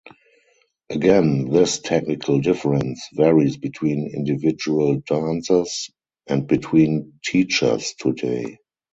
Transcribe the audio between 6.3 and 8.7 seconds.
between teachers today.